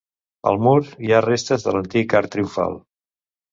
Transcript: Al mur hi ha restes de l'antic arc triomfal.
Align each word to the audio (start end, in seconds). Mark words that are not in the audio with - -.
Al 0.51 0.55
mur 0.67 0.77
hi 1.09 1.13
ha 1.13 1.19
restes 1.27 1.67
de 1.67 1.75
l'antic 1.77 2.19
arc 2.23 2.35
triomfal. 2.39 2.83